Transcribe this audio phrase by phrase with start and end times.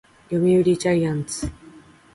[0.31, 1.47] 読売ジャイアンツ